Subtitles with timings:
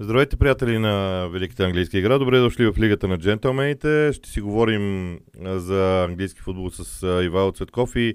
[0.00, 2.18] Здравейте, приятели на Великата английска игра.
[2.18, 4.12] Добре дошли в Лигата на джентълмените.
[4.12, 8.14] Ще си говорим за английски футбол с Ивайло Цветков и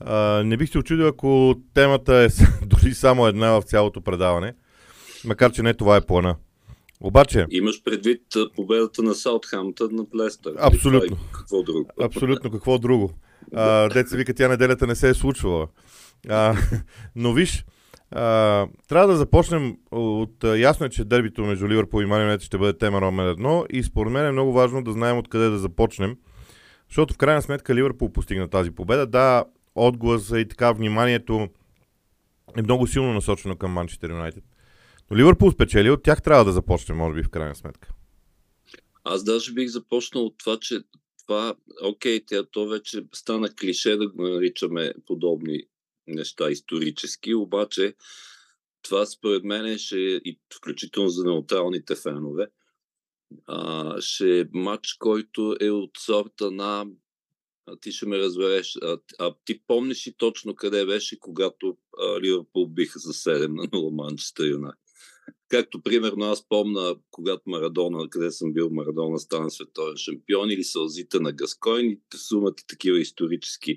[0.00, 2.28] а, не бих се очудил, ако темата е
[2.66, 4.54] дори само една в цялото предаване,
[5.24, 6.36] макар че не това е плана.
[7.00, 7.46] Обаче...
[7.50, 8.22] Имаш предвид
[8.56, 10.54] победата на Саутхамптън на Лестър.
[10.58, 11.16] Абсолютно.
[11.32, 11.90] Какво друго?
[12.00, 13.12] Абсолютно, какво друго.
[13.54, 15.68] А, деца вика, тя неделята не се е случвала.
[16.28, 16.56] А,
[17.16, 17.64] но виж,
[18.88, 20.44] трябва да започнем от...
[20.44, 24.12] Ясно е, че дербито между Ливърпул и Манионет ще бъде тема номер едно и според
[24.12, 26.16] мен е много важно да знаем откъде да започнем.
[26.88, 29.06] Защото в крайна сметка Ливърпул постигна тази победа.
[29.06, 31.48] Да, отгласа и така вниманието
[32.56, 34.44] е много силно насочено към Манчестър Юнайтед.
[35.10, 37.88] Но Ливърпул спечели, от тях трябва да започнем, може би, в крайна сметка.
[39.04, 40.80] Аз даже бих започнал от това, че
[41.26, 41.54] това,
[41.84, 45.62] окей, тя, то вече стана клише да го наричаме подобни
[46.06, 47.94] неща исторически, обаче
[48.82, 52.46] това според мен ще, и включително за неутралните фенове,
[53.46, 56.86] а, ще е матч, който е от сорта на
[57.66, 58.76] а, ти ще ме разбереш.
[58.82, 63.62] А, а ти помниш и точно къде беше, когато а, Ливърпул биха за 7 на
[63.62, 64.80] 0 Манчестър Юнайтед?
[65.48, 71.20] Както примерно аз помна, когато Марадона, къде съм бил, Марадона стана световен шампион или сълзите
[71.20, 73.76] на Гаскойн и сумата такива исторически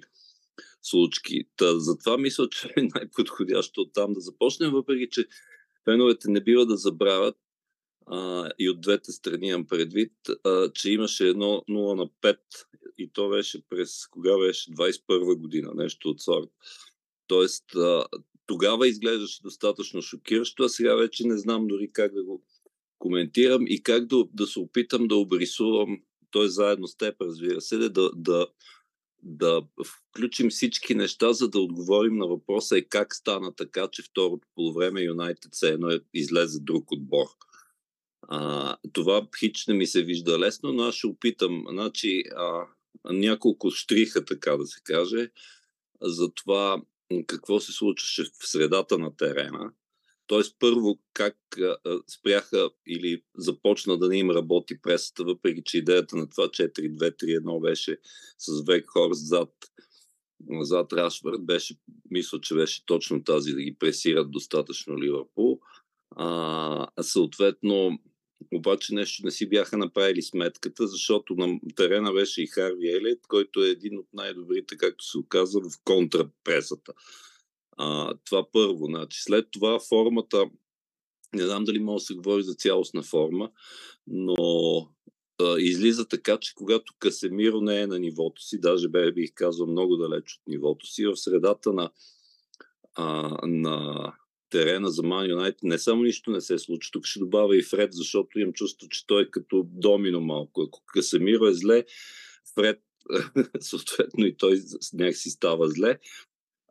[0.82, 1.44] случки.
[1.56, 5.26] Та, затова мисля, че е най-подходящо от там да започнем, въпреки че
[5.86, 7.36] феновете не бива да забравят
[8.06, 10.14] а, и от двете страни имам предвид,
[10.44, 12.38] а, че имаше едно 0 на 5
[12.98, 16.50] и то беше през, кога беше, 21 година, нещо от сорт.
[17.28, 18.06] Тоест, а,
[18.46, 22.44] тогава изглеждаше достатъчно шокиращо, а сега вече не знам дори как да го
[23.00, 27.78] коментирам и как да, да се опитам да обрисувам, той заедно с теб, разбира се,
[27.78, 28.48] да, да,
[29.24, 34.48] да включим всички неща, за да отговорим на въпроса е как стана така, че второто
[34.56, 37.28] полувреме Юнайтед се едно е излезе друг отбор.
[38.22, 41.66] А, това хич не ми се вижда лесно, но аз ще опитам.
[41.70, 42.66] Значи, а,
[43.06, 45.30] няколко штриха, така да се каже,
[46.02, 46.82] за това
[47.28, 49.72] какво се случваше в средата на терена.
[50.28, 51.78] Тоест, първо, как а,
[52.08, 57.98] спряха или започна да не им работи пресата, въпреки че идеята на това 4-2-3-1 беше
[58.38, 59.54] с Векхорст зад,
[60.62, 61.76] зад Рашвард, беше,
[62.12, 65.60] мисля, че беше точно тази да ги пресират достатъчно Ливърпул.
[66.16, 68.00] А, съответно,
[68.54, 73.64] обаче нещо не си бяха направили сметката, защото на терена беше и Харви Елит, който
[73.64, 76.94] е един от най-добрите, както се оказа, в контрапресата.
[77.78, 78.86] А, това първо.
[78.86, 79.22] Значи.
[79.22, 80.46] След това формата,
[81.34, 83.52] не знам дали може да се говори за цялостна форма,
[84.08, 84.36] но
[85.42, 89.68] а, излиза така, че когато Касемиро не е на нивото си, даже бе, бих казал
[89.68, 91.92] много далеч от нивото си, в средата на,
[92.96, 94.14] а, на
[94.50, 96.92] терена за Ман Юнайтед не само нищо не се случва.
[96.92, 100.62] Тук ще добавя и Фред, защото имам чувство, че той е като домино малко.
[100.62, 101.86] Ако Касемиро е зле,
[102.56, 102.82] Фред
[103.60, 104.62] съответно и той
[104.94, 106.00] някакси става зле.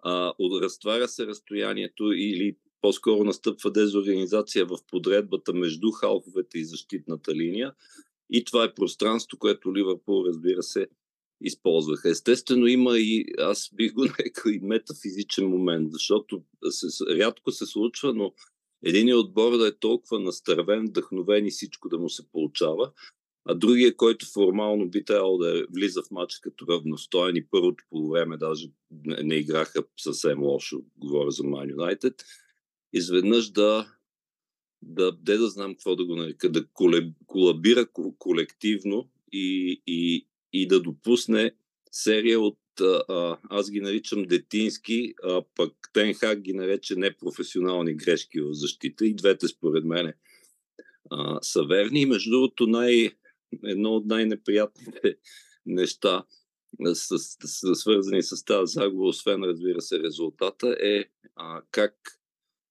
[0.03, 0.33] А,
[0.63, 7.73] разтваря се разстоянието или по-скоро настъпва дезорганизация в подредбата между халфовете и защитната линия.
[8.31, 10.87] И това е пространство, което Ливърпул, разбира се,
[11.41, 12.11] използваха.
[12.11, 18.15] Естествено има и, аз бих го нарекал и метафизичен момент, защото се, рядко се случва,
[18.15, 18.33] но
[18.85, 22.93] един отбор да е толкова настървен, вдъхновен и всичко да му се получава,
[23.45, 28.09] а другия, който формално би трябвало да влиза в матча като равностоен и първото по
[28.09, 28.71] време даже
[29.07, 32.23] не играха съвсем лошо, говоря за Man United,
[32.93, 33.95] изведнъж да
[34.83, 36.67] да, де да знам какво да го нарека, да
[37.27, 37.87] колабира
[38.19, 41.55] колективно и, и, и да допусне
[41.93, 48.53] серия от, а, аз ги наричам детински, а пък Тенхак ги нарече непрофесионални грешки в
[48.53, 50.13] защита и двете според мен
[51.43, 52.01] са верни.
[52.01, 53.11] И между другото най,
[53.65, 55.17] едно от най-неприятните
[55.67, 56.25] неща,
[56.93, 61.05] с, с, свързани с тази загуба, освен разбира се резултата, е
[61.37, 62.18] а, как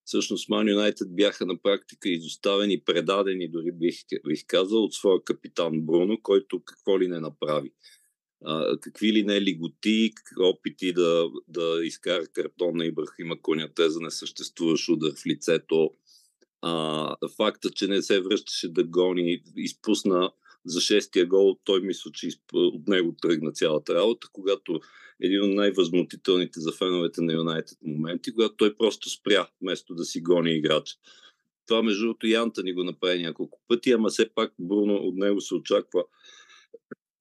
[0.08, 3.96] всъщност Ман Юнайтед бяха на практика изоставени, предадени, дори бих,
[4.28, 7.72] бих казал, от своя капитан Бруно, който какво ли не направи.
[8.46, 14.12] А, какви ли не лиготи, опити да, да изкара картон на Ибрахима Коняте за не
[14.12, 15.92] съществуващ удар в лицето.
[16.62, 20.32] А, факта, че не се връщаше да гони, изпусна
[20.68, 24.80] за шестия гол, той мисля, че от него тръгна цялата работа, когато
[25.22, 30.22] един от най-възмутителните за феновете на Юнайтед моменти, когато той просто спря, вместо да си
[30.22, 30.98] гони играч.
[31.68, 35.42] Това, между другото, Янта ни го направи няколко пъти, ама все пак Бруно от него
[35.42, 36.04] се очаква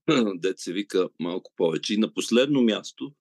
[0.35, 1.95] дет се вика малко повече.
[1.95, 3.13] И на последно място,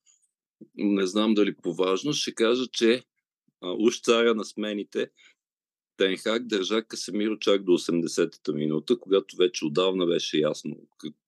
[0.75, 3.03] не знам дали по важно, ще кажа, че
[3.61, 5.09] уж царя на смените
[5.97, 10.77] Тенхак държа Касемиро чак до 80-та минута, когато вече отдавна беше ясно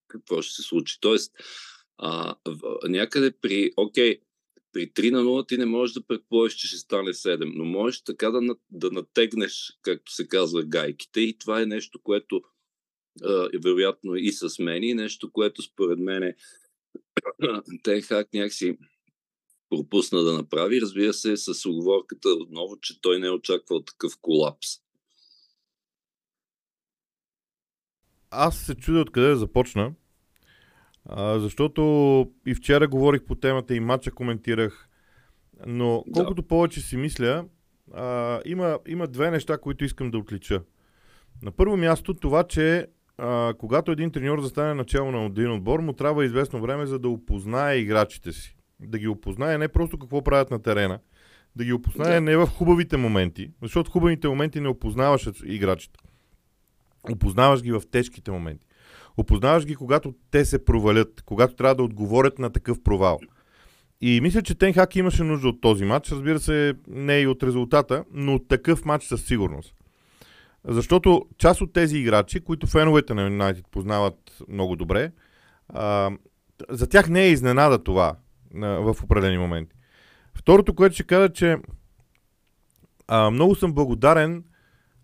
[0.08, 0.98] какво ще се случи.
[1.02, 1.34] Тоест,
[1.98, 2.36] а,
[2.84, 4.20] някъде при, окей,
[4.72, 8.02] при 3 на 0 ти не можеш да предположиш, че ще стане 7, но можеш
[8.02, 12.42] така да, да натегнеш, както се казва, гайките и това е нещо, което
[13.54, 16.36] е вероятно и с мен и нещо, което според мен е
[17.84, 18.78] Тенхак някакси
[19.70, 20.82] пропусна да направи.
[20.82, 24.68] Разбира се, с оговорката отново, че той не е очаквал такъв колапс.
[28.32, 29.94] Аз се чудя откъде да започна,
[31.06, 31.82] а, защото
[32.48, 34.90] и вчера говорих по темата и матча коментирах,
[35.68, 36.48] но колкото да.
[36.48, 37.46] повече си мисля,
[37.94, 40.64] а, има, има две неща, които искам да отлича.
[41.42, 42.88] На първо място това, че
[43.18, 47.10] а, когато един треньор застане начало на един отбор, му трябва известно време за да
[47.10, 48.57] опознае играчите си.
[48.80, 51.00] Да ги опознае не просто какво правят на терена,
[51.56, 52.22] да ги опознае да.
[52.22, 56.00] не в хубавите моменти, защото хубавите моменти не опознаваш играчите.
[57.12, 58.68] Опознаваш ги в тежките моменти.
[59.18, 63.20] Опознаваш ги, когато те се провалят, когато трябва да отговорят на такъв провал.
[64.02, 66.12] И мисля, че Тенхак имаше нужда от този матч.
[66.12, 69.74] Разбира се, не и от резултата, но от такъв матч със сигурност.
[70.68, 75.12] Защото част от тези играчи, които феновете на Юнайтед познават много добре,
[75.70, 76.12] а,
[76.70, 78.16] за тях не е изненада това
[78.56, 79.76] а, в определени моменти.
[80.36, 81.58] Второто, което ще кажа, че
[83.08, 84.44] а, много съм благодарен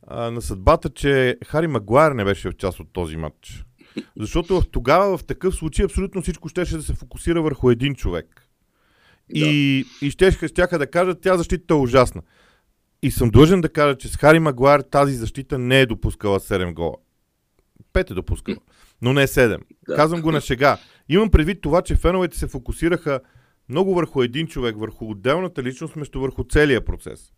[0.08, 3.66] а, на съдбата, че Хари Магуайер не беше в част от този матч.
[4.20, 8.50] Защото тогава в такъв случай абсолютно всичко щеше да се фокусира върху един човек.
[9.30, 9.40] Да.
[9.40, 12.22] И, и ще, щяха да кажат, тя защита е ужасна.
[13.02, 16.74] И съм длъжен да кажа, че с Хари Магуайер тази защита не е допускала 7
[16.74, 16.96] гола.
[17.94, 18.58] 5 е допускала,
[19.04, 19.60] но не 7.
[19.88, 19.96] Да.
[19.96, 20.78] Казвам го на шега.
[21.10, 23.20] Имам предвид това, че феновете се фокусираха
[23.70, 27.32] много върху един човек, върху отделната личност, вместо върху целия процес.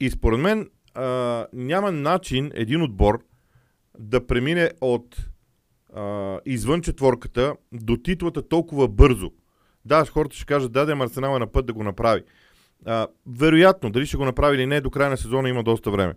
[0.00, 3.24] И според мен а, няма начин един отбор
[3.98, 5.16] да премине от
[5.94, 9.30] а, извън четворката до титлата толкова бързо.
[9.84, 12.22] Да, хората ще кажат, да, да, Арсенал е на път да го направи.
[12.86, 16.14] А, вероятно, дали ще го направи или не, до края на сезона има доста време.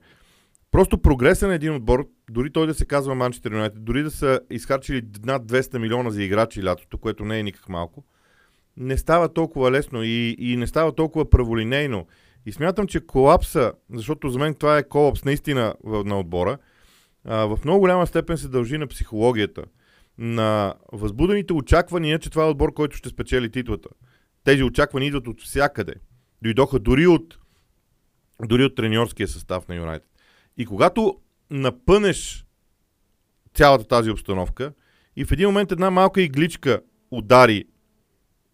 [0.71, 4.39] Просто прогреса на един отбор, дори той да се казва Манчестър Юнайтед, дори да са
[4.49, 8.03] изхарчили над 200 милиона за играчи лятото, което не е никак малко,
[8.77, 12.07] не става толкова лесно и, и не става толкова праволинейно.
[12.45, 16.57] И смятам, че колапса, защото за мен това е колапс наистина на отбора,
[17.25, 19.63] в много голяма степен се дължи на психологията,
[20.17, 23.89] на възбудените очаквания, че това е отбор, който ще спечели титлата.
[24.43, 25.93] Тези очаквания идват от всякъде
[26.41, 27.39] дойдоха дори от,
[28.45, 30.09] дори от треньорския състав на Юнайтед.
[30.57, 31.15] И когато
[31.50, 32.45] напънеш
[33.54, 34.74] цялата тази обстановка
[35.15, 36.81] и в един момент една малка игличка
[37.12, 37.65] удари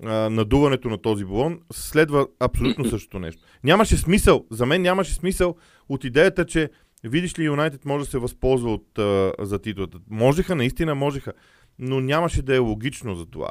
[0.04, 3.44] а, надуването на този балон, следва абсолютно същото нещо.
[3.64, 5.56] Нямаше смисъл, за мен нямаше смисъл
[5.90, 6.70] от идеята, че
[7.04, 9.98] видиш ли Юнайтед може да се възползва от, а, за титлата.
[10.10, 11.34] Можеха, наистина можеха,
[11.80, 13.50] но нямаше да е логично за това.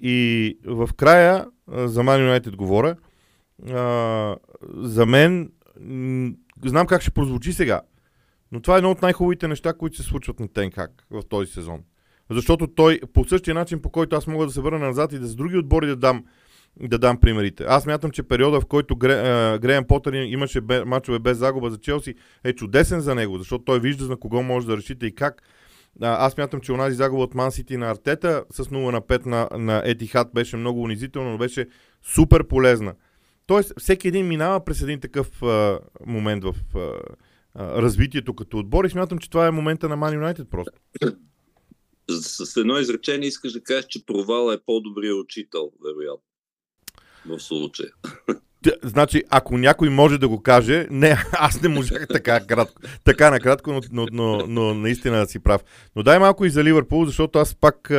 [0.00, 2.96] И в края, а, за Man Юнайтед говоря,
[3.70, 4.36] а,
[4.74, 5.50] за мен,
[6.64, 7.80] знам как ще прозвучи сега,
[8.52, 11.80] но това е едно от най-хубавите неща, които се случват на Тенхак в този сезон.
[12.30, 15.26] Защото той по същия начин, по който аз мога да се върна назад и да
[15.26, 16.24] с други отбори да дам,
[16.80, 17.64] да дам примерите.
[17.68, 19.14] Аз мятам, че периода, в който Гре,
[19.58, 22.14] Греем Потър имаше бе, мачове без загуба за Челси,
[22.44, 25.42] е чудесен за него, защото той вижда на кого може да решите и как.
[26.00, 29.48] Аз мятам, че онази загуба от Ман Сити на Артета с 0 на 5 на,
[29.58, 31.66] на Етихат беше много унизително, но беше
[32.02, 32.94] супер полезна.
[33.46, 36.78] Тоест, всеки един минава през един такъв а, момент в а,
[37.54, 40.72] а, развитието като отбор и смятам, че това е момента на Man United просто.
[42.10, 46.24] С едно изречение искаш да кажеш, че провала е по-добрият учител, вероятно.
[47.26, 47.90] В случая.
[48.82, 53.72] Значи, ако някой може да го каже, не, аз не можах така, кратко, така накратко,
[53.72, 55.64] но, но, но, но наистина да си прав.
[55.96, 57.90] Но дай малко и за Ливърпул, защото аз пак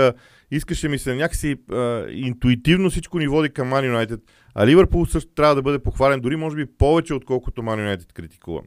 [0.51, 4.21] искаше ми се някакси а, интуитивно всичко ни води към Man United.
[4.55, 8.65] А Ливърпул също трябва да бъде похвален, дори може би повече, отколкото Man United критикувам.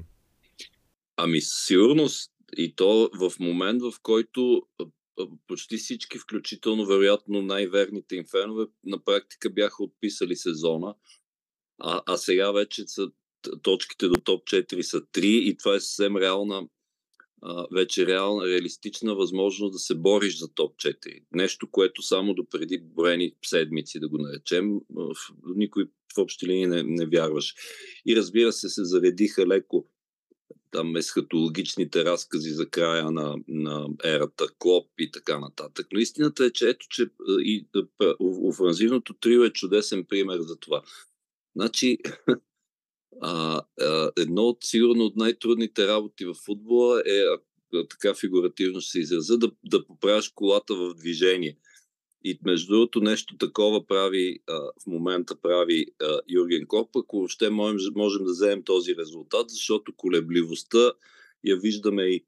[1.16, 2.32] Ами сигурност.
[2.56, 4.62] И то в момент, в който
[5.46, 10.94] почти всички, включително вероятно най-верните им фенове, на практика бяха отписали сезона.
[11.78, 13.10] А, а сега вече са
[13.62, 16.68] точките до топ 4 са 3 и това е съвсем реална
[17.72, 21.22] вече реална, реалистична възможност да се бориш за топ 4.
[21.32, 25.14] Нещо, което само до преди броени седмици, да го наречем, в,
[25.56, 27.54] никой в общи линии не, не вярваше.
[28.06, 29.86] И разбира се, се заредиха леко
[30.70, 35.86] там есхатологичните разкази за края на, на ерата Клоп и така нататък.
[35.92, 37.06] Но истината е, че ето, че
[37.40, 37.66] и
[38.20, 40.82] офанзивното трио е чудесен пример за това.
[41.56, 41.98] Значи,
[43.20, 47.22] А, а, едно от сигурно от най-трудните работи в футбола е,
[47.90, 51.56] така фигуративно ще се израза, да, да поправяш колата в движение.
[52.24, 57.50] И между другото нещо такова прави а, в момента прави а, Юрген Клоп, ако въобще
[57.50, 60.92] можем, можем да вземем този резултат, защото колебливостта
[61.44, 62.24] я виждаме и,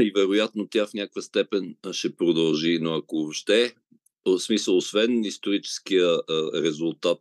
[0.00, 3.74] и вероятно тя в някаква степен ще продължи, но ако въобще,
[4.26, 7.20] в смисъл, освен историческия а, резултат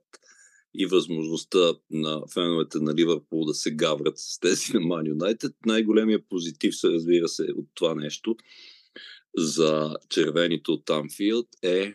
[0.73, 6.19] и възможността на феновете на Ливърпул да се гаврат с тези на Ман Юнайтед, най-големия
[6.29, 8.35] позитив се разбира се от това нещо–
[9.38, 11.93] за червените от Танфилд е,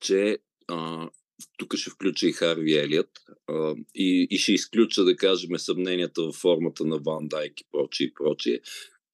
[0.00, 0.38] че
[0.68, 1.10] а,
[1.58, 3.10] тук ще включа и Харви Елият
[3.48, 8.06] а, и, и ще изключа, да кажем, съмненията в формата на Ван Дайк и прочие
[8.06, 8.60] и прочие.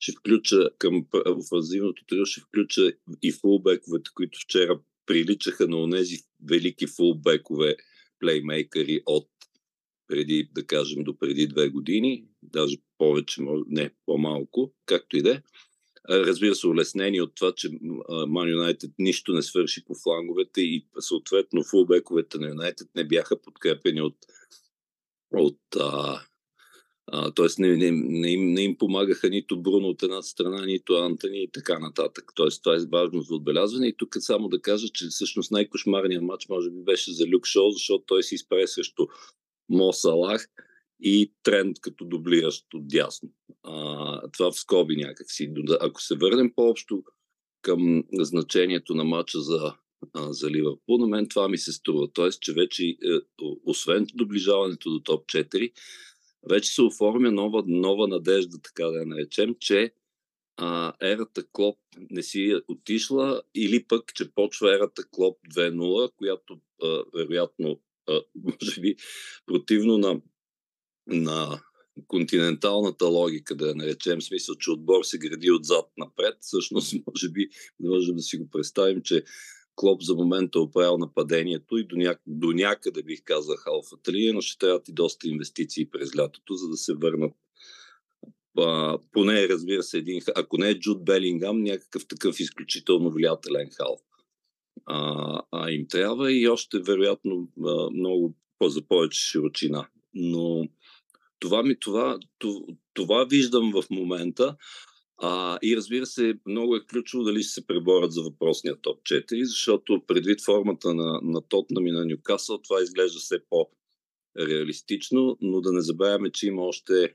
[0.00, 6.16] Ще включа към офанзивното трио, ще включа и фулбековете, които вчера приличаха на онези
[6.48, 7.76] велики фулбекове
[8.20, 9.28] плеймейкъри от
[10.08, 15.42] преди, да кажем, до преди две години, даже повече, не, по-малко, както и да е.
[16.10, 17.68] Разбира се, улеснени от това, че
[18.28, 24.02] Ман Юнайтед нищо не свърши по фланговете и съответно фулбековете на Юнайтед не бяха подкрепени
[24.02, 24.16] от,
[25.32, 26.20] от а,
[27.12, 27.46] а, т.е.
[27.58, 31.50] Не, не, не, им, не им помагаха нито Бруно от една страна, нито Антони и
[31.52, 32.32] така нататък.
[32.36, 32.46] Т.е.
[32.62, 33.88] това е важно за отбелязване.
[33.88, 37.70] И тук само да кажа, че всъщност най-кошмарният матч може би беше за Люк Шоу,
[37.70, 39.06] защото той се изправи срещу
[39.68, 40.48] Мо Салах
[41.00, 43.28] и тренд като дублиращ от дясно.
[43.62, 45.52] А, това в скоби някакси.
[45.80, 47.02] Ако се върнем по-общо
[47.62, 49.74] към значението на матча за,
[50.14, 52.08] а, за Ливърпул, на мен това ми се струва.
[52.12, 52.94] Тоест, че вече, е,
[53.64, 55.72] освен доближаването до топ 4,
[56.50, 59.92] вече се оформя нова, нова надежда, така да я наречем, че
[60.56, 61.78] а, ерата Клоп
[62.10, 68.20] не си е отишла или пък, че почва ерата Клоп 2.0, която а, вероятно, а,
[68.44, 68.96] може би,
[69.46, 70.20] противно на
[71.10, 71.60] на
[72.06, 77.48] континенталната логика, да я наречем, смисъл, че отбор се гради отзад напред, всъщност може би
[77.80, 79.24] можем да си го представим, че
[79.78, 82.16] Клоп за момента е оправил нападението и до, ня...
[82.26, 86.68] до някъде бих казал халфата линия, но ще трябват и доста инвестиции през лятото, за
[86.68, 87.32] да се върнат
[88.60, 94.00] а, поне, разбира се, един, ако не е Джуд Белингам, някакъв такъв изключително влиятелен халф.
[94.86, 97.48] А, а им трябва и още, вероятно,
[97.92, 99.88] много за повече широчина.
[100.14, 100.68] Но
[101.38, 102.60] това, ми, това, това,
[102.94, 104.56] това виждам в момента.
[105.18, 109.42] А, и разбира се, много е ключово дали ще се преборят за въпросния топ 4,
[109.42, 115.72] защото предвид формата на, на Тотнам и на Нюкасъл, това изглежда все по-реалистично, но да
[115.72, 117.14] не забравяме, че има още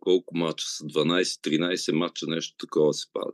[0.00, 0.84] колко мача са?
[0.84, 3.32] 12-13 мача, нещо такова се пада.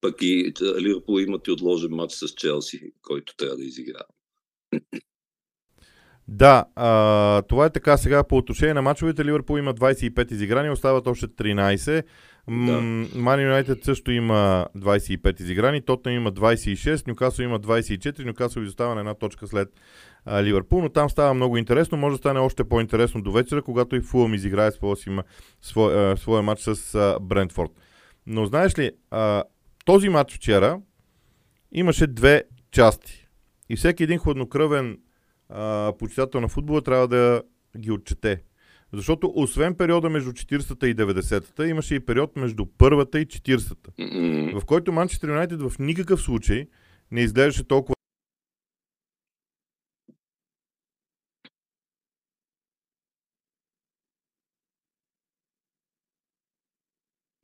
[0.00, 4.02] Пък и Ливърпул имат и отложен матч с Челси, който трябва да изиграе.
[6.28, 7.96] Да, а, това е така.
[7.96, 12.04] Сега по отношение на мачовете, Ливърпул има 25 изиграни, остават още 13.
[13.14, 19.00] Ман Юнайтед също има 25 изиграни, Тотнам има 26, Нюкасъл има 24, Нюкасъл изостава на
[19.00, 19.68] една точка след
[20.24, 23.96] а, Ливърпул, но там става много интересно, може да стане още по-интересно до вечера, когато
[23.96, 24.96] и Фулъм изиграе своя,
[25.62, 27.70] своя, своя матч с а, Брентфорд.
[28.26, 29.44] Но знаеш ли, а,
[29.84, 30.80] този матч вчера
[31.72, 33.28] имаше две части.
[33.68, 34.98] И всеки един хладнокръвен
[35.48, 37.42] а, почитател на футбола трябва да
[37.78, 38.42] ги отчете.
[38.92, 43.92] Защото освен периода между 40-та и 90-та, имаше и период между първата и 40-та,
[44.60, 46.66] в който Манчестър Юнайтед в никакъв случай
[47.10, 47.94] не изглеждаше толкова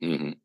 [0.01, 0.44] Mm-hmm.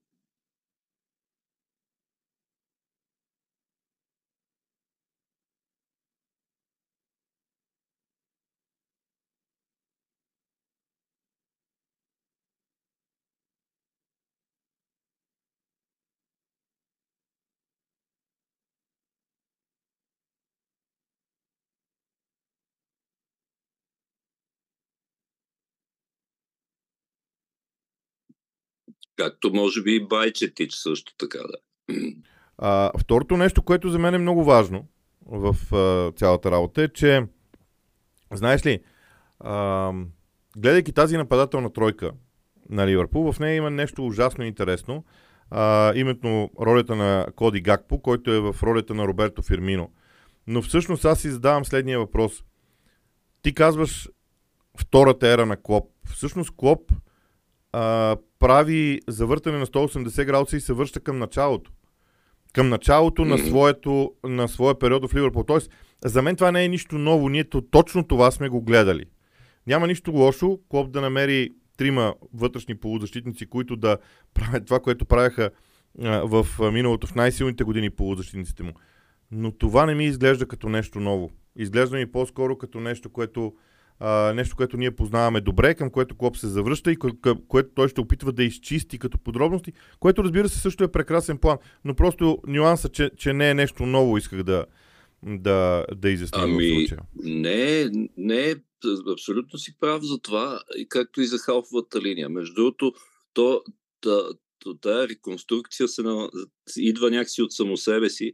[29.21, 31.59] Както може би и Байчетич също така, да.
[32.59, 34.87] А, второто нещо, което за мен е много важно
[35.27, 37.23] в а, цялата работа е, че
[38.33, 38.81] знаеш ли,
[39.41, 39.93] а,
[40.57, 42.13] гледайки тази нападателна тройка
[42.71, 45.05] на Ливърпул, в нея има нещо ужасно интересно.
[45.51, 49.93] А, именно ролята на Коди Гакпо, който е в ролята на Роберто Фирмино.
[50.47, 52.45] Но всъщност аз си задавам следния въпрос.
[53.43, 54.09] Ти казваш
[54.81, 55.91] втората ера на Клоп.
[56.15, 56.93] Всъщност Клоп
[57.73, 61.71] а, прави завъртане на 180 градуса и се връща към началото.
[62.53, 65.45] Към началото на, своето, на своя период в Ливърпул.
[65.45, 65.71] Тоест,
[66.05, 67.29] за мен това не е нищо ново.
[67.29, 69.05] Ние точно това сме го гледали.
[69.67, 73.99] Няма нищо лошо Клоп да намери трима вътрешни полузащитници, които да
[74.35, 75.51] правят това, което правяха
[76.25, 78.73] в миналото в най-силните години полузащитниците му.
[79.31, 81.31] Но това не ми изглежда като нещо ново.
[81.57, 83.55] Изглежда ми по-скоро като нещо, което
[84.01, 87.89] а, нещо, което ние познаваме добре, към което Клоп се завръща и към което той
[87.89, 91.59] ще опитва да изчисти като подробности, което разбира се също е прекрасен план.
[91.85, 94.65] Но просто нюанса, че, че не е нещо ново, исках да,
[95.23, 97.01] да, да изясня ами, в случая.
[97.25, 98.55] Не, не,
[99.13, 102.29] абсолютно си прав за това, и както и за халфовата линия.
[102.29, 102.93] Между другото,
[103.33, 103.63] то,
[104.01, 104.19] та,
[104.81, 106.31] тая реконструкция се на,
[106.77, 108.33] идва някакси от само себе си,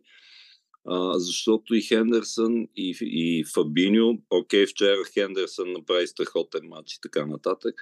[0.88, 7.26] а, защото и Хендерсън, и, и Фабиньо, окей, вчера Хендерсън направи страхотен матч и така
[7.26, 7.74] нататък,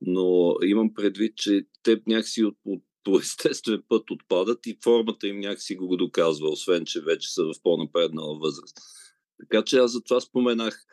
[0.00, 5.40] но имам предвид, че те някакси от, от по естествен път отпадат и формата им
[5.40, 8.76] някакси го, доказва, освен че вече са в по-напреднала възраст.
[9.40, 10.84] Така че аз затова споменах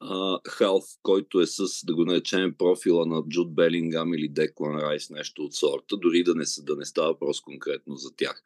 [0.00, 5.10] а, Халф, който е с, да го наречем, профила на Джуд Белингам или Деклан Райс,
[5.10, 8.42] нещо от сорта, дори да не, да не става просто конкретно за тях.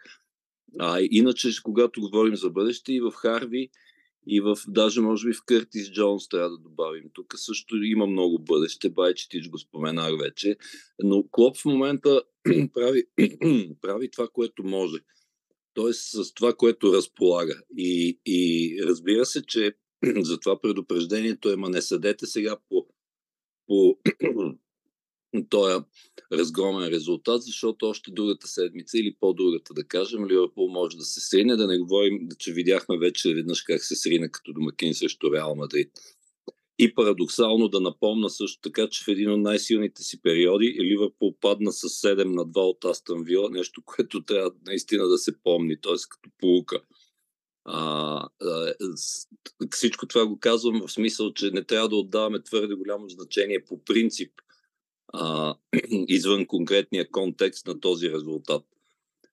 [0.79, 3.71] А, иначе, когато говорим за бъдеще и в Харви,
[4.27, 7.05] и в, даже може би в Къртис Джонс трябва да добавим.
[7.13, 10.57] Тук също има много бъдеще, Байчетич го споменах вече,
[11.03, 12.23] но Клоп в момента
[12.75, 13.05] прави,
[13.81, 14.99] прави това, което може.
[15.75, 17.61] Тоест с това, което разполага.
[17.77, 19.75] И, и разбира се, че
[20.17, 22.87] за това предупреждението е, ма не съдете сега по,
[23.67, 23.99] по
[25.45, 25.85] този
[26.33, 31.57] разгромен резултат, защото още другата седмица или по-другата, да кажем, Ливърпул може да се срине,
[31.57, 35.91] да не говорим, че видяхме вече веднъж как се срина като домакин срещу Реал Мадрид.
[36.79, 41.73] И парадоксално да напомна също така, че в един от най-силните си периоди Ливърпул падна
[41.73, 45.95] с 7 на 2 от Астън Вила, нещо, което трябва наистина да се помни, т.е.
[46.11, 46.81] като полука.
[47.65, 48.75] А, а,
[49.71, 53.85] всичко това го казвам в смисъл, че не трябва да отдаваме твърде голямо значение по
[53.85, 54.33] принцип
[55.13, 55.55] а,
[56.09, 58.65] извън конкретния контекст на този резултат.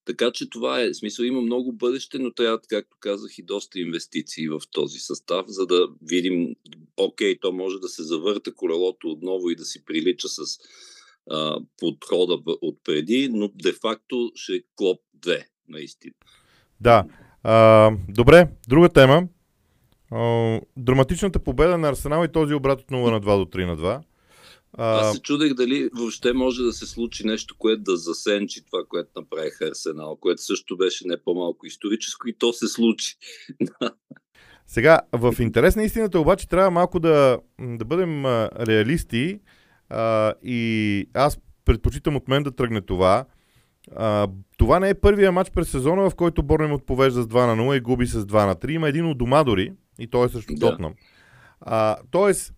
[0.05, 4.47] Така че това е, смисъл има много бъдеще, но трябва, както казах, и доста инвестиции
[4.47, 6.55] в този състав, за да видим,
[6.97, 10.59] окей, то може да се завърта колелото отново и да си прилича с
[11.31, 16.13] а, подхода от преди, но де-факто ще е клоп 2, наистина.
[16.81, 17.05] Да.
[17.43, 19.27] А, добре, друга тема.
[20.11, 23.77] А, драматичната победа на Арсенал и този обрат от 0 на 2 до 3 на
[23.77, 24.01] 2.
[24.77, 29.09] Аз се чудех дали въобще може да се случи нещо, което да засенчи това, което
[29.15, 33.15] направиха Арсенал, което също беше не по-малко историческо и то се случи.
[34.67, 38.25] Сега, в интерес на истината обаче трябва малко да, да бъдем
[38.67, 39.39] реалисти
[39.89, 43.25] а, и аз предпочитам от мен да тръгне това.
[43.95, 47.63] А, това не е първия матч през сезона, в който Борнемот повежда с 2 на
[47.63, 48.71] 0 и губи с 2 на 3.
[48.71, 50.69] Има един от дома дори и той е също да.
[50.69, 50.93] Тотнам.
[51.61, 52.53] А, тоест,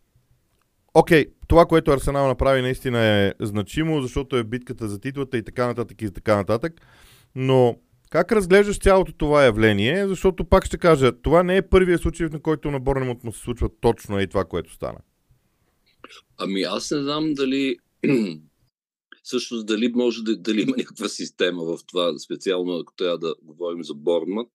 [0.95, 5.67] окей, това, което Арсенал направи наистина е значимо, защото е битката за титлата и така
[5.67, 6.81] нататък и така нататък.
[7.35, 7.79] Но
[8.09, 10.07] как разглеждаш цялото това явление?
[10.07, 13.39] Защото пак ще кажа, това не е първият случай, на който на Борнемот му се
[13.39, 14.99] случва точно и това, което стана.
[16.37, 17.77] Ами аз не знам дали
[19.23, 23.83] всъщност дали може да дали има някаква система в това, специално ако трябва да говорим
[23.83, 24.47] за Борнмът.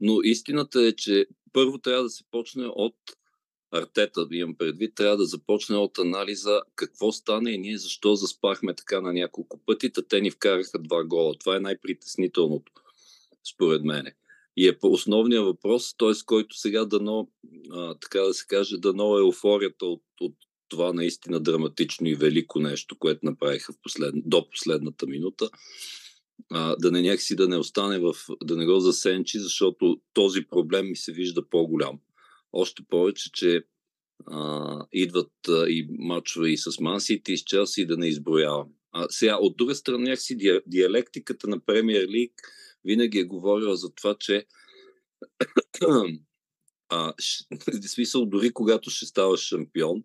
[0.00, 2.96] Но истината е, че първо трябва да се почне от
[3.74, 9.00] Артета, имам предвид, трябва да започне от анализа какво стане и ние защо заспахме така
[9.00, 11.34] на няколко пъти, та те ни вкараха два гола.
[11.40, 12.72] Това е най-притеснителното,
[13.54, 14.14] според мене.
[14.56, 16.12] И е по основния въпрос, т.е.
[16.26, 17.28] който сега дано,
[17.70, 20.34] а, така да се каже, дано е еуфорията от, от
[20.68, 24.14] това наистина драматично и велико нещо, което направиха в послед...
[24.16, 25.50] до последната минута,
[26.50, 30.88] а, да не някакси да не остане в, да не го засенчи, защото този проблем
[30.88, 31.98] ми се вижда по-голям.
[32.56, 33.62] Още повече, че
[34.26, 38.68] а, идват а, и мачове и с Мансити, и с Челси, да не изброявам.
[38.92, 42.32] А, сега, от друга страна, някакси диалектиката на Премьер Лиг
[42.84, 44.46] винаги е говорила за това, че
[46.88, 47.14] а,
[47.86, 50.04] смисъл, дори когато ще ставаш шампион,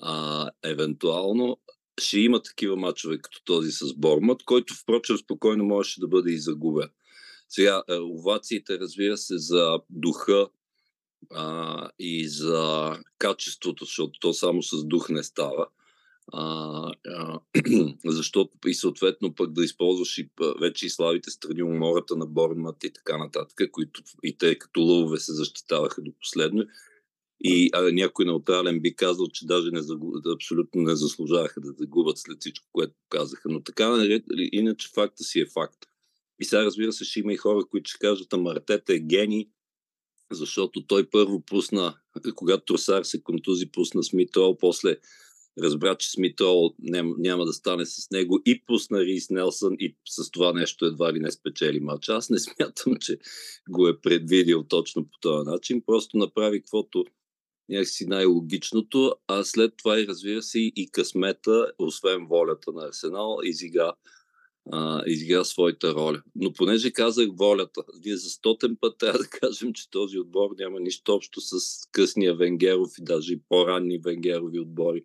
[0.00, 1.60] а, евентуално
[2.00, 6.38] ще има такива мачове като този с Бормът, който впрочем спокойно можеше да бъде и
[6.38, 6.88] загубен.
[7.48, 10.48] Сега, овациите, разбира се, за духа
[11.30, 15.66] а, и за качеството, защото то само с дух не става.
[16.32, 17.40] А, а,
[18.04, 20.28] защото и съответно пък да използваш и
[20.60, 25.18] вече и славите страни умората на Борнмат и така нататък, които и те като лъвове
[25.18, 26.64] се защитаваха до последно.
[27.40, 30.14] И а, някой неутрален би казал, че даже не загуб...
[30.34, 33.48] абсолютно не заслужаваха да загубят след всичко, което казаха.
[33.48, 34.06] Но така,
[34.52, 35.78] иначе факта си е факт.
[36.40, 39.48] И сега, разбира се, ще има и хора, които ще кажат, ама Артета е гений,
[40.32, 41.94] защото той първо пусна
[42.34, 44.96] когато Тросар се контузи, пусна Смитрол, после
[45.62, 50.30] разбра, че Смитрол няма, няма да стане с него и пусна Рис Нелсън и с
[50.30, 52.08] това нещо едва ли не спечели матч.
[52.08, 53.18] Аз не смятам, че
[53.68, 55.82] го е предвидил точно по този начин.
[55.86, 57.04] Просто направи каквото
[57.68, 63.92] някакси най-логичното, а след това и разбира се и късмета, освен волята на Арсенал, изигра
[64.72, 66.22] а, изигра своята роля.
[66.36, 70.80] Но понеже казах волята, ние за стотен път трябва да кажем, че този отбор няма
[70.80, 71.56] нищо общо с
[71.92, 75.04] късния Венгеров и даже и по-ранни Венгерови отбори.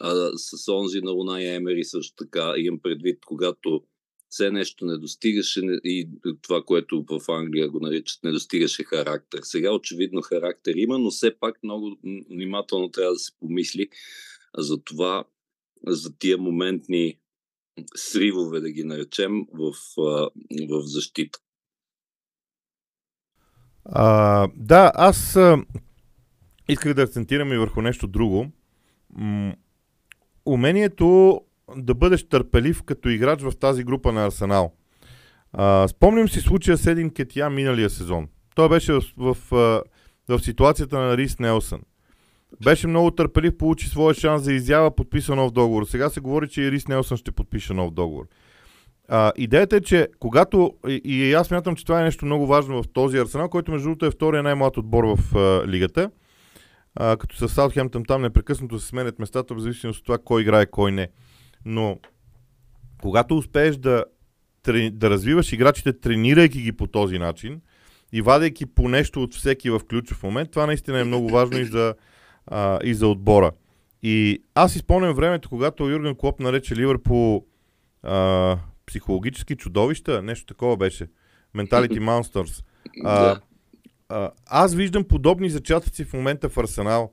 [0.00, 3.82] А, с онзи на Луна и Емери също така имам предвид, когато
[4.28, 6.08] все нещо не достигаше и
[6.42, 9.40] това, което в Англия го наричат, не достигаше характер.
[9.42, 11.98] Сега очевидно характер има, но все пак много
[12.30, 13.88] внимателно трябва да се помисли
[14.58, 15.24] за това,
[15.86, 17.18] за тия моментни
[17.94, 19.72] сривове, да ги наречем, в,
[20.70, 21.38] в защита.
[23.84, 25.58] А, да, аз а,
[26.68, 28.46] исках да акцентирам и върху нещо друго.
[29.10, 29.54] М-
[30.46, 31.40] умението
[31.76, 34.72] да бъдеш търпелив като играч в тази група на Арсенал.
[35.52, 38.28] А, спомням си случая с Един Кетия миналия сезон.
[38.54, 39.82] Той беше в, в, в,
[40.28, 41.80] в ситуацията на Рис Нелсън.
[42.64, 45.84] Беше много търпелив, получи своя шанс за изява, подписа нов договор.
[45.84, 48.26] Сега се говори, че и Рис Нелсън ще подпише нов договор.
[49.08, 52.82] А, идеята е, че когато, и, и аз смятам, че това е нещо много важно
[52.82, 56.10] в този Арсенал, който между другото е втория най-млад отбор в а, лигата,
[56.94, 60.66] а, като с Саутхемптън там непрекъснато се сменят местата, в зависимост от това кой играе,
[60.66, 61.08] кой не.
[61.64, 61.98] Но
[63.02, 64.04] когато успееш да,
[64.92, 67.60] да развиваш играчите, тренирайки ги по този начин
[68.12, 71.64] и вадейки по нещо от всеки в ключов момент, това наистина е много важно и
[71.64, 71.94] за,
[72.46, 73.52] а, и за отбора.
[74.02, 77.46] И аз изпомням времето, когато Юрген Клоп нарече Ливърпул
[78.02, 81.06] а, психологически чудовища, нещо такова беше.
[81.56, 82.64] Mentality Monsters.
[83.04, 83.40] А,
[84.08, 87.12] а, аз виждам подобни зачатъци в момента в Арсенал.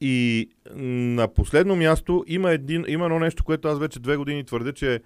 [0.00, 4.72] И на последно място има, един, има едно нещо, което аз вече две години твърдя,
[4.72, 5.00] че е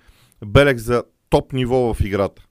[0.46, 2.46] белег за топ ниво в играта.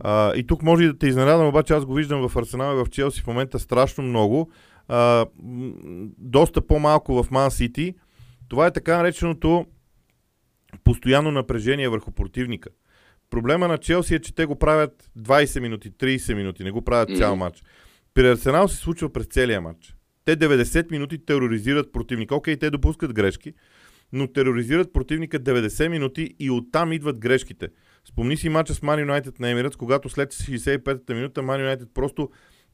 [0.00, 2.84] А, и тук може и да те изненадам, обаче аз го виждам в Арсенал и
[2.84, 4.50] в Челси в момента страшно много.
[4.88, 5.26] А,
[6.18, 7.94] доста по-малко в Ман Сити.
[8.48, 9.66] Това е така нареченото
[10.84, 12.70] постоянно напрежение върху противника.
[13.30, 17.16] Проблема на Челси е, че те го правят 20 минути, 30 минути, не го правят
[17.16, 17.62] цял матч.
[18.14, 19.94] При Арсенал се случва през целия матч.
[20.24, 22.34] Те 90 минути тероризират противника.
[22.34, 23.52] Окей, те допускат грешки,
[24.12, 27.68] но тероризират противника 90 минути и оттам идват грешките.
[28.04, 32.30] Спомни си мача с Ман Юнайтед на Емирец, когато след 65-та минута Ман Юнайтед просто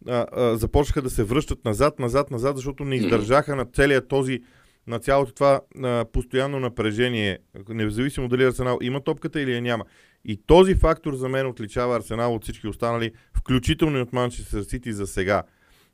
[0.09, 4.41] а, а, започнаха да се връщат назад, назад, назад, защото не издържаха на целият този
[4.87, 9.85] на цялото това а, постоянно напрежение, независимо дали Арсенал има топката или я няма.
[10.25, 14.93] И този фактор за мен отличава Арсенал от всички останали, включително и от Манчестър Сити
[14.93, 15.43] за сега.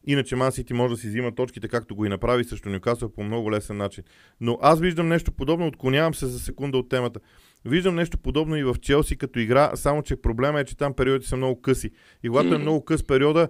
[0.07, 3.23] Иначе Ман Сити може да си взима точките, както го и направи срещу Нюкасъл по
[3.23, 4.05] много лесен начин.
[4.41, 7.21] Но аз виждам нещо подобно, отклонявам се за секунда от темата.
[7.65, 11.29] Виждам нещо подобно и в Челси като игра, само че проблема е, че там периодите
[11.29, 11.91] са много къси.
[12.23, 13.49] И когато е много къс периода,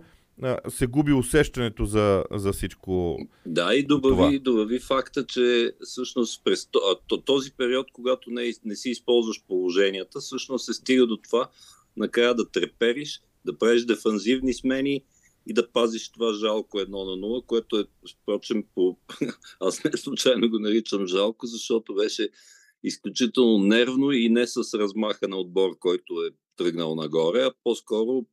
[0.69, 3.19] се губи усещането за, за всичко.
[3.47, 6.69] Да, и добави, добави факта, че всъщност през
[7.25, 11.49] този период, когато не, не си използваш положенията, всъщност се стига до това
[11.97, 15.03] накрая да трепериш, да правиш дефанзивни смени
[15.47, 17.85] и да пазиш това жалко едно на нула, което е,
[18.23, 18.97] впрочем, по...
[19.61, 22.29] аз не случайно го наричам жалко, защото беше
[22.85, 28.27] изключително нервно и не с размаха на отбор, който е тръгнал нагоре, а по-скоро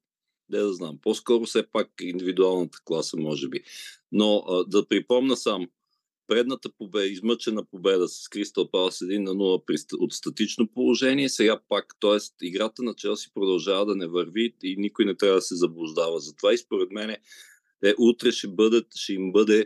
[0.50, 1.00] не да знам.
[1.02, 3.64] По-скоро все пак индивидуалната класа, може би.
[4.12, 5.68] Но а, да припомна сам,
[6.28, 11.60] предната победа, измъчена победа с Кристал Палас 1 на 0 при, от статично положение, сега
[11.70, 12.46] пак, т.е.
[12.48, 16.20] играта на Челси продължава да не върви и никой не трябва да се заблуждава.
[16.20, 19.66] Затова и според мен е, утре ще, бъдат, ще им бъде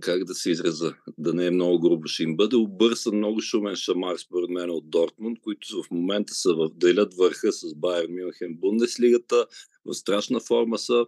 [0.00, 3.76] как да се израза, да не е много грубо, ще им бъде обърсан много шумен
[3.76, 8.54] шамар, според мен, от Дортмунд, които в момента са в, делят върха с Байер Мюнхен
[8.54, 9.46] Бундеслигата,
[9.84, 11.06] в страшна форма са.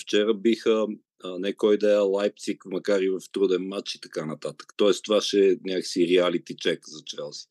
[0.00, 0.86] Вчера биха
[1.24, 4.72] а, не кой да е Лайпциг, макар и в труден матч и така нататък.
[4.76, 7.46] Тоест това ще е някакси реалити чек за Челси.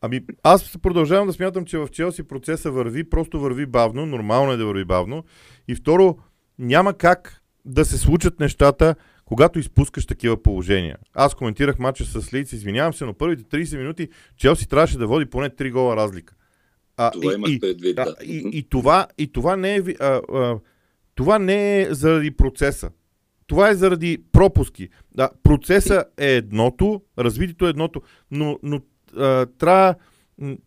[0.00, 4.56] Ами аз продължавам да смятам, че в Челси процеса върви, просто върви бавно, нормално е
[4.56, 5.24] да върви бавно.
[5.68, 6.18] И второ,
[6.58, 10.98] няма как да се случат нещата, когато изпускаш такива положения.
[11.14, 15.26] Аз коментирах матча с Лиц, извинявам се, но първите 30 минути Челси трябваше да води
[15.26, 16.34] поне 3 гола разлика.
[17.02, 18.14] А, това имах предвид, да.
[18.24, 19.82] И, и, това, и това не е...
[20.00, 20.58] А, а,
[21.14, 22.90] това не е заради процеса.
[23.46, 24.88] Това е заради пропуски.
[25.14, 28.80] Да, процеса е едното, развитието е едното, но, но
[29.16, 29.94] а, трябва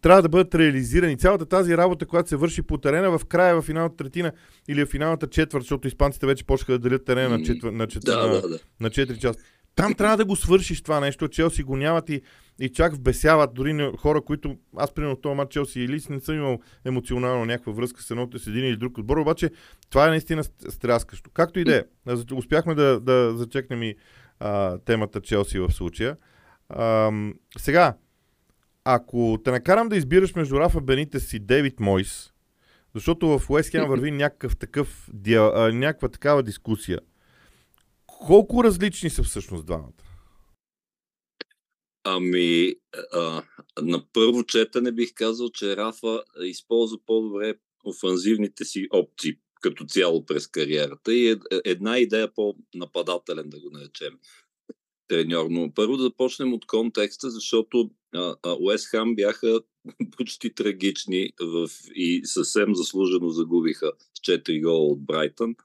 [0.02, 1.18] трябва да бъдат реализирани.
[1.18, 4.32] Цялата тази работа, която се върши по терена в края, в финалната третина
[4.68, 8.16] или в финалната четвърт, защото испанците вече почнаха да делят терена на, четвър, на, четвър,
[8.16, 8.60] да, на, да, да.
[8.80, 9.40] на 4 часа.
[9.76, 11.28] Там трябва да го свършиш това нещо.
[11.28, 12.22] Челси го нямат и,
[12.60, 16.36] и чак вбесяват дори хора, които аз примерно в този матч Челси или не съм
[16.36, 19.52] имал емоционално някаква връзка с едното с един или друг отбор, обаче
[19.90, 21.30] това е наистина стряскащо.
[21.34, 21.84] Както и да е.
[22.34, 23.96] Успяхме да, да зачекнем и
[24.40, 26.18] а, темата Челси в случая.
[26.70, 27.12] А,
[27.58, 27.98] сега,
[28.86, 32.34] ако те накарам да избираш между Рафа Бенитес и Дейвид Мойс,
[32.96, 35.10] защото в Уест Хем върви някакъв такъв,
[35.74, 37.00] някаква такава дискусия–
[38.28, 40.04] колко различни са всъщност двамата?
[42.04, 42.76] Ами,
[43.14, 43.44] а,
[43.82, 47.56] на първо четене бих казал, че Рафа използва по-добре
[47.86, 54.20] офанзивните си опции като цяло през кариерата и е, една идея по-нападателен, да го наречем,
[55.08, 55.48] треньор.
[55.50, 57.92] Но първо да започнем от контекста, защото
[58.60, 59.62] Уест Хам бяха
[60.18, 65.56] почти трагични в, и съвсем заслужено загубиха с 4 гола от Брайтън.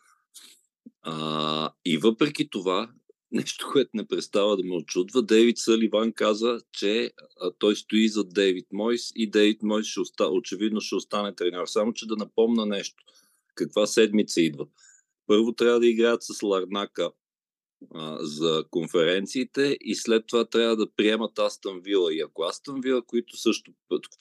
[1.02, 2.90] А, и въпреки това,
[3.32, 8.24] нещо, което не престава да ме очудва, Дейвид Саливан каза, че а, той стои за
[8.24, 11.66] Дейвид Мойс и Дейвид Мойс ще оста, очевидно ще остане тренер.
[11.66, 13.04] Само, че да напомна нещо.
[13.54, 14.66] Каква седмица идва?
[15.26, 17.10] Първо трябва да играят с Ларнака
[17.94, 22.14] а, за конференциите и след това трябва да приемат Астън Вила.
[22.14, 23.72] И ако Астън Вила, които също,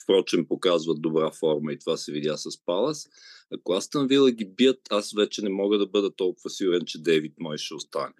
[0.02, 3.08] впрочем, показват добра форма и това се видя с Палас,
[3.54, 7.34] ако Астън Вила ги бият, аз вече не мога да бъда толкова сигурен, че Дейвид
[7.40, 8.14] мой ще остане.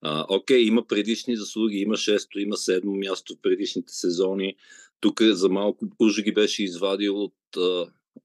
[0.00, 4.56] А, окей, има предишни заслуги, има шесто, има седмо място в предишните сезони.
[5.00, 7.34] Тук за малко уже ги беше извадил от,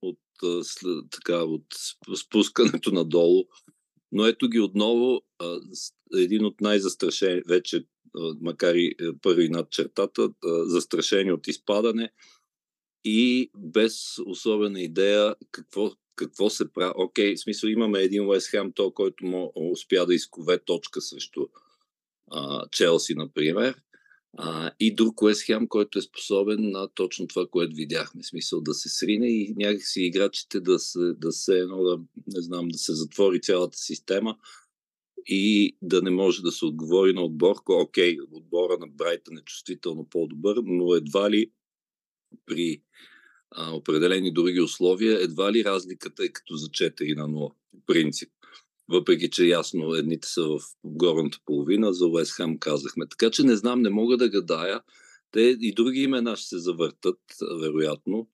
[0.02, 0.58] от, от,
[1.12, 1.66] така, от
[2.20, 3.44] спускането надолу.
[4.12, 5.22] Но ето ги отново,
[6.14, 7.86] един от най-застрашени, вече,
[8.42, 10.30] макар и първи над чертата,
[10.66, 12.10] застрашени от изпадане
[13.04, 16.94] и без особена идея какво, какво се прави.
[16.96, 21.48] Окей, в смисъл имаме един Уест Хем, то, който му успя да изкове точка срещу
[22.32, 23.76] а, Челси, например.
[24.38, 28.22] А, и друг Уест Хем, който е способен на точно това, което видяхме.
[28.24, 32.42] В смисъл да се срине и някакси играчите да се, да се едно, да, не
[32.42, 34.38] знам, да се затвори цялата система
[35.26, 37.56] и да не може да се отговори на отбор.
[37.70, 41.52] Окей, отбора на Брайтън е чувствително по-добър, но едва ли
[42.46, 42.82] при
[43.52, 48.30] а, определени други условия, едва ли разликата е като за 4 на 0, по принцип.
[48.90, 53.06] Въпреки, че ясно едните са в горната половина, за Уест Хам казахме.
[53.10, 54.82] Така че не знам, не мога да гадая.
[55.32, 57.20] Те и други имена ще се завъртат,
[57.62, 58.28] вероятно.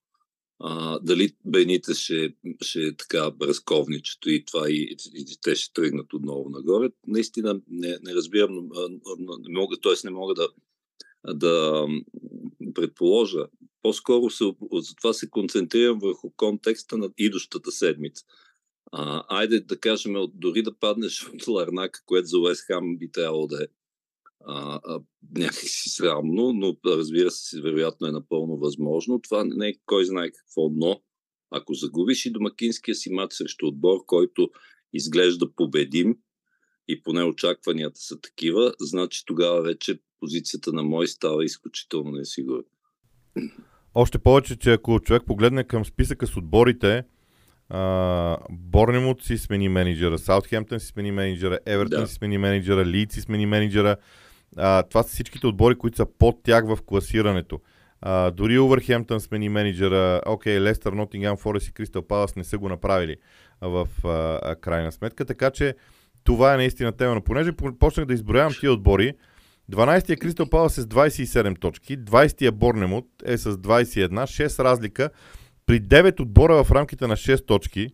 [0.62, 6.12] А, дали Бените ще, ще е така разковничето и това и, и те ще тръгнат
[6.12, 6.90] отново нагоре.
[7.06, 8.68] Наистина не, не разбирам,
[9.40, 9.92] не мога, т.е.
[10.04, 10.48] не мога да,
[11.34, 11.86] да
[12.74, 13.46] предположа.
[13.82, 18.24] По-скоро се, затова се концентрирам върху контекста на идущата седмица.
[18.92, 23.46] А, айде да кажем, дори да паднеш от Ларнака, което за Уест Хам би трябвало
[23.46, 23.66] да е
[24.46, 25.00] а, а,
[25.36, 29.20] някакси срамно, но разбира се, вероятно е напълно възможно.
[29.20, 31.00] Това не е кой знае какво, но
[31.50, 34.50] ако загубиш и домакинския си мат срещу отбор, който
[34.92, 36.16] изглежда победим
[36.88, 42.64] и поне очакванията са такива, значи тогава вече позицията на мой става изключително несигурна.
[43.94, 47.04] Още повече, че ако човек погледне към списъка с отборите,
[48.50, 52.06] Борнемут си смени менеджера, Саутхемптън си смени менеджера, Евертън да.
[52.06, 53.96] си смени менеджера, Лийд си смени менеджера.
[54.56, 57.60] А, това са всичките отбори, които са под тях в класирането.
[58.00, 62.68] А, дори Увърхемптън смени менеджера, окей, Лестър, Нотингам, Форест и Кристал Палас не са го
[62.68, 63.16] направили
[63.60, 65.74] в а, крайна сметка, така че
[66.24, 67.14] това е наистина тема.
[67.14, 69.14] Но понеже почнах да изброявам тия отбори,
[69.72, 75.10] 12-я Кристал Палас е с 27 точки, 20-я Борнемут е с 21, 6 разлика
[75.66, 77.88] при 9 отбора в рамките на 6 точки,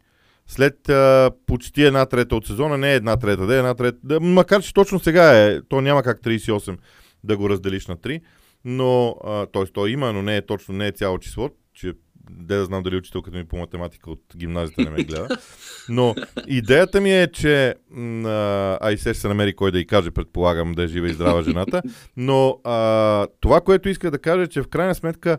[0.46, 4.20] след а, почти една трета от сезона, не една трета, да е една трета, да,
[4.20, 6.78] макар че точно сега е, то няма как 38
[7.24, 8.20] да го разделиш на 3,
[8.64, 9.16] но,
[9.52, 9.66] т.е.
[9.66, 11.92] то има, но не е точно, не е цяло число, че
[12.30, 15.28] де да знам дали учителката ми по математика от гимназията не ме гледа.
[15.88, 16.14] Но
[16.46, 17.74] идеята ми е, че
[18.80, 21.42] а и се се намери кой да й каже, предполагам да е жива и здрава
[21.42, 21.82] жената,
[22.16, 25.38] но а, това, което иска да кажа, е, че в крайна сметка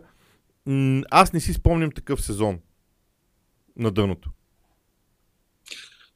[1.10, 2.58] аз не си спомням такъв сезон
[3.76, 4.30] на дъното.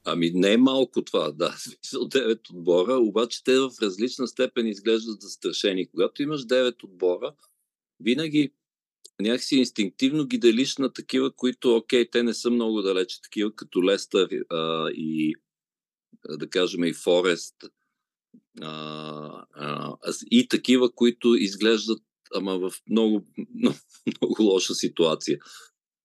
[0.04, 1.52] Ами не е малко това, да.
[1.58, 5.88] Смисъл 9 отбора, обаче те в различна степен изглеждат застрашени.
[5.90, 7.34] Когато имаш 9 отбора,
[8.00, 8.52] винаги
[9.20, 13.84] някакси инстинктивно ги делиш на такива, които, окей, те не са много далече, такива като
[13.84, 15.34] Лестър а, и
[16.28, 17.56] да кажем и Форест
[18.60, 19.96] а, а,
[20.30, 22.02] и такива, които изглеждат
[22.34, 25.38] ама в много, много, много лоша ситуация.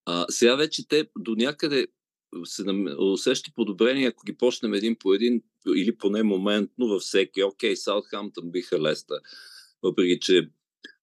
[0.05, 1.87] А, сега вече те до някъде
[2.45, 2.63] се
[2.97, 5.41] усеща подобрение, ако ги почнем един по един
[5.75, 7.43] или поне моментно във всеки.
[7.43, 9.19] Окей, Саутхамптън биха Леста,
[9.83, 10.49] въпреки че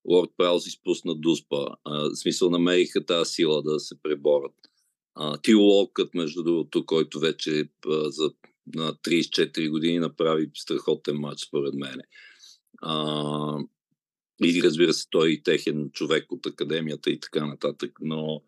[0.08, 1.66] Лорд Праус изпусна Дуспа.
[1.84, 4.54] А, в смисъл намериха тази сила да се преборят.
[5.42, 8.30] Тил Локът, между другото, който вече а, за
[8.74, 12.00] на 34 години направи страхотен матч, според мен.
[14.44, 17.98] И разбира се, той и техен човек от академията и така нататък.
[18.00, 18.42] Но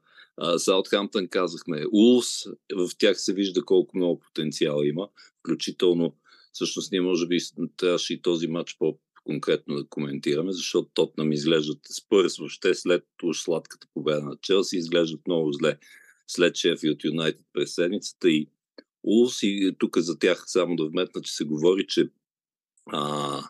[0.57, 2.45] Саутхамптън казахме, Улс,
[2.77, 5.09] в тях се вижда колко много потенциал има,
[5.41, 6.17] включително
[6.53, 7.39] всъщност ние може би
[7.77, 13.87] трябваше и този матч по конкретно да коментираме, защото Тотнам изглеждат Спърс въобще след сладката
[13.95, 15.79] победа на Челси, изглеждат много зле.
[16.27, 18.49] След Шефилд Юнайтед през седмицата и
[19.05, 22.11] Улс и тук за тях само да вметна, че се говори, че
[22.93, 23.43] а,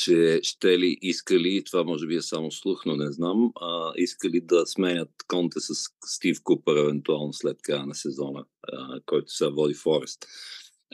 [0.00, 4.40] че ще ли искали, това може би е само слух, но не знам, а, искали
[4.40, 5.74] да сменят конте с
[6.06, 10.26] Стив Купър, евентуално след края на сезона, а, който се води Форест.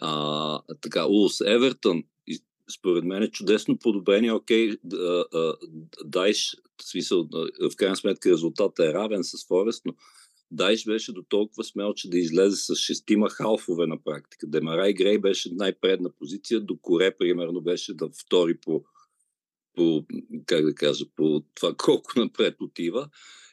[0.01, 2.03] А, така, Улс, Евертън,
[2.79, 4.33] според мен е чудесно подобрение.
[4.33, 4.77] Окей,
[6.05, 7.29] Дайш, в смисъл,
[7.73, 9.95] в крайна сметка резултатът е равен с Форест, но
[10.51, 14.47] Дайш беше до толкова смел, че да излезе с шестима халфове на практика.
[14.47, 18.85] Демарай Грей беше най-предна позиция, до Коре, примерно, беше да втори по
[19.77, 20.05] по,
[20.47, 23.09] как да кажа, по това колко напред отива.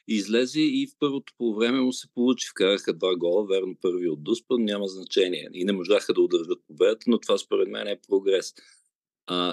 [0.08, 2.48] Излезе и в първото по време му се получи.
[2.48, 5.48] Вкараха два гола, верно първи от Дуспа, няма значение.
[5.52, 8.54] И не можаха да удържат победата, но това според мен е прогрес.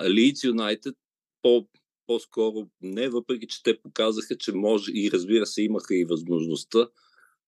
[0.10, 0.96] Лидс Юнайтед
[1.42, 1.68] по,
[2.08, 6.88] по-скоро не, въпреки че те показаха, че може и разбира се имаха и възможността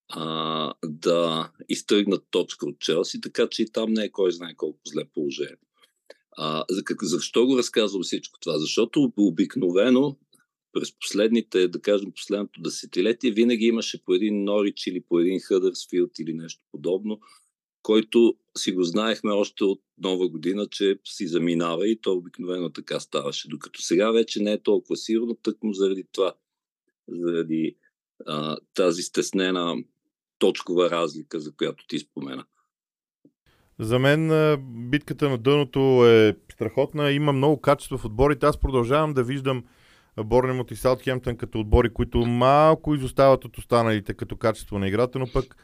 [0.09, 4.79] а, да изтръгнат точка от Челси, така че и там не е кой знае колко
[4.87, 5.57] зле положение.
[6.37, 6.65] А,
[7.01, 8.59] защо го разказвам всичко това?
[8.59, 10.17] Защото обикновено
[10.73, 16.19] през последните, да кажем, последното десетилетие, винаги имаше по един Норич или по един Хъдърсфилд
[16.19, 17.19] или нещо подобно,
[17.81, 22.99] който си го знаехме още от нова година, че си заминава и то обикновено така
[22.99, 23.49] ставаше.
[23.49, 26.33] Докато сега вече не е толкова сигурно, тъкмо заради това,
[27.07, 27.75] заради
[28.25, 29.83] а, тази стеснена
[30.37, 32.45] точкова разлика, за която ти спомена.
[33.79, 34.31] За мен
[34.89, 37.11] битката на дъното е страхотна.
[37.11, 38.45] Има много качество в отборите.
[38.45, 39.63] Аз продължавам да виждам
[40.23, 45.27] Борнемот и Саутхемптън като отбори, които малко изостават от останалите като качество на играта, но
[45.33, 45.55] пък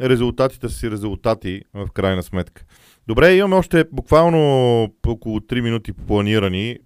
[0.00, 2.64] резултатите са си резултати в крайна сметка.
[3.06, 6.78] Добре, имаме още буквално около 3 минути планирани,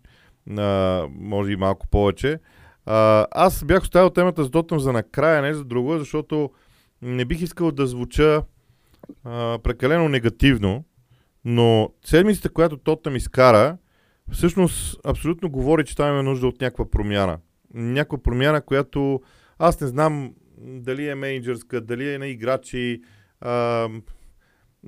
[0.59, 2.38] а, може и малко повече.
[2.87, 6.51] А, аз бях оставил темата с Дотъм за накрая, не за друго, защото
[7.03, 8.43] не бих искал да звуча
[9.63, 10.85] прекалено негативно,
[11.45, 13.77] но седмицата, която Тотъм изкара,
[14.33, 17.39] всъщност абсолютно говори, че там има нужда от някаква промяна.
[17.75, 19.21] Някаква промяна, която
[19.59, 23.01] аз не знам дали е менеджерска, дали е на играчи.
[23.41, 23.89] А,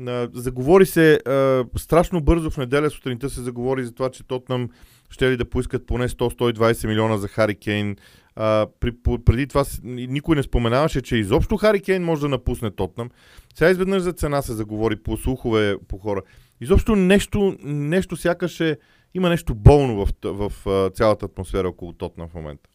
[0.07, 4.69] а, заговори се а, страшно бързо в неделя сутринта се заговори за това, че Тотнам
[5.11, 7.97] ще ли да поискат поне 100-120 милиона за Хари Кейн.
[8.37, 8.93] А, при,
[9.25, 13.11] преди това никой не споменаваше, че изобщо Хари Кейн може да напусне Тотнам.
[13.55, 16.23] Сега изведнъж за цена се заговори по слухове, по хора.
[16.61, 18.79] Изобщо нещо, нещо сякаш е,
[19.15, 22.71] има нещо болно в, в, в цялата атмосфера около Тотнам в момента.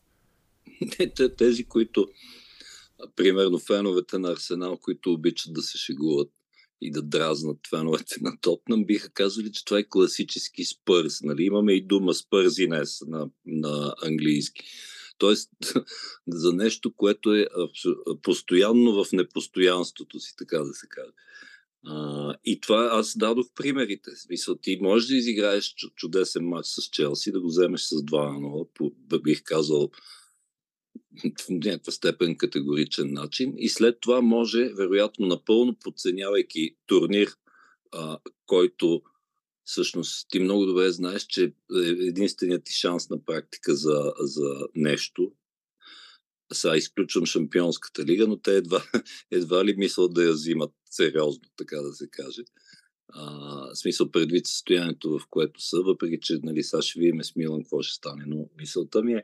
[1.37, 2.07] Тези, които,
[3.15, 6.29] примерно феновете на Арсенал, които обичат да се шегуват
[6.81, 11.21] и да дразнат феновете на Тотнам, биха казали, че това е класически спърс.
[11.21, 11.43] Нали?
[11.43, 14.63] Имаме и дума спързинес на, на английски.
[15.17, 15.49] Тоест,
[16.27, 17.47] за нещо, което е
[18.21, 21.11] постоянно в непостоянството си, така да се каже.
[21.85, 24.11] А, и това аз дадох примерите.
[24.15, 28.47] Смисъл, ти можеш да изиграеш чудесен матч с Челси, да го вземеш с 2 на
[28.47, 29.89] 0, бих казал
[31.39, 33.53] в някаква степен категоричен начин.
[33.57, 37.29] И след това може, вероятно, напълно подценявайки турнир,
[37.91, 39.01] а, който
[39.67, 45.31] всъщност ти много добре знаеш, че е единственият ти шанс на практика за, за нещо.
[46.53, 48.83] Сега изключвам Шампионската лига, но те едва,
[49.31, 52.41] едва ли мислят да я взимат сериозно, така да се каже.
[53.09, 57.63] А, смисъл предвид състоянието, в което са, въпреки че нали, сега ще видим с Милан
[57.63, 59.23] какво ще стане, но мисълта ми е,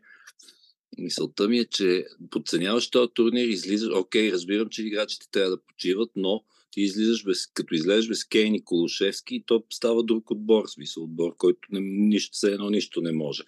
[0.98, 6.12] мисълта ми е, че подценяваш този турнир, излизаш, окей, разбирам, че играчите трябва да почиват,
[6.16, 6.44] но
[6.74, 11.36] ти излизаш без, като излезеш без Кейн и Колушевски, то става друг отбор, смисъл отбор,
[11.38, 13.44] който не, нищо, все едно нищо не може.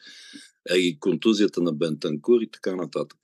[0.69, 3.19] Е, и контузията на Бентанкур и така нататък.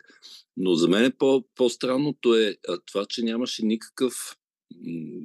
[0.57, 4.37] Но за мен е по, по-странното е това, че нямаше никакъв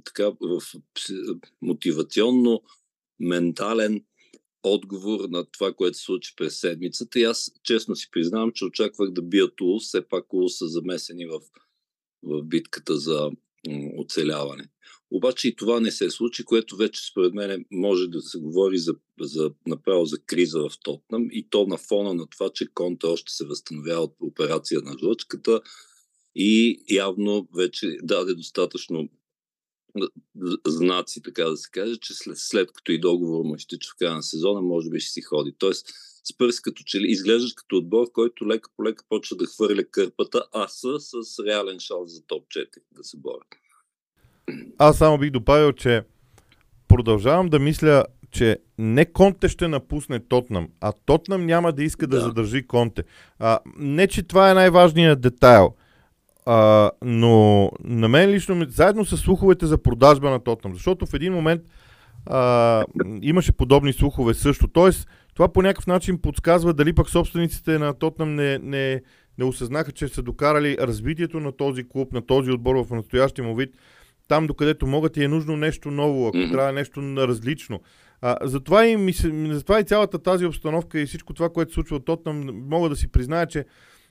[0.04, 0.60] така в
[1.62, 2.62] мотивационно
[3.20, 4.04] ментален
[4.62, 7.20] отговор на това, което се случи през седмицата.
[7.20, 9.84] И аз честно си признавам, че очаквах да бият Улс.
[9.84, 11.40] Все пак Улс са замесени в,
[12.22, 13.30] в битката за
[13.98, 14.68] оцеляване.
[15.10, 18.94] Обаче и това не се случи, което вече според мен може да се говори за,
[19.20, 23.32] за, направо за криза в Тотнам и то на фона на това, че Конта още
[23.32, 25.60] се възстановява от операция на жлъчката
[26.34, 29.08] и явно вече даде достатъчно
[30.66, 34.14] знаци, така да се каже, че след, след като и договор му изтича в края
[34.14, 35.54] на сезона, може би ще си ходи.
[35.58, 35.92] Тоест,
[36.32, 40.42] Спърс като че ли изглеждаш като отбор, който лека по лека почва да хвърля кърпата,
[40.52, 43.46] а са с реален шанс за топ 4 да се борят.
[44.78, 46.02] Аз само бих добавил, че
[46.88, 52.16] продължавам да мисля, че не Конте ще напусне Тотнам, а Тотнам няма да иска да,
[52.16, 53.04] да задържи Конте.
[53.38, 55.74] А, не, че това е най-важният детайл,
[56.46, 61.32] а, но на мен лично, заедно с слуховете за продажба на Тотнам, защото в един
[61.32, 61.62] момент
[62.26, 62.84] а,
[63.22, 64.68] имаше подобни слухове също.
[64.68, 69.02] Тоест, това по някакъв начин подсказва дали пък собствениците на Тотнам не, не,
[69.38, 73.54] не осъзнаха, че са докарали развитието на този клуб, на този отбор в настоящия му
[73.54, 73.70] вид
[74.28, 76.52] там, докъдето могат и е нужно нещо ново, ако mm-hmm.
[76.52, 77.80] трябва нещо различно.
[78.20, 79.12] А, затова, и,
[79.50, 82.96] затова и цялата тази обстановка и всичко това, което се случва от Тотнам, мога да
[82.96, 83.64] си призная, че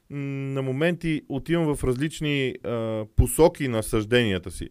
[0.10, 4.70] на моменти отивам в различни а, посоки на съжденията си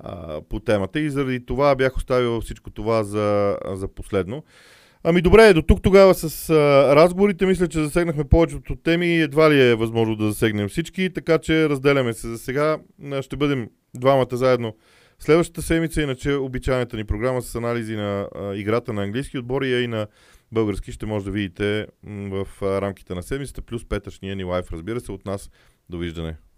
[0.00, 4.44] а, по темата и заради това бях оставил всичко това за, за последно.
[5.04, 6.54] Ами добре, до тук тогава с а,
[6.96, 11.68] разговорите мисля, че засегнахме повечето теми едва ли е възможно да засегнем всички, така че
[11.68, 12.78] разделяме се за сега.
[13.20, 14.76] Ще бъдем двамата заедно
[15.18, 19.86] следващата седмица, иначе обичайната ни програма с анализи на а, играта на английски отбори и
[19.86, 20.06] на
[20.52, 25.00] български ще може да видите в а, рамките на седмицата, плюс петъчния ни лайф, разбира
[25.00, 25.50] се, от нас.
[25.88, 26.49] Довиждане!